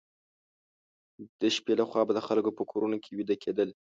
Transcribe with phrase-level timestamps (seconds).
[1.39, 3.69] د شپې لخوا به د خلکو په کورونو کې ویده کېدل.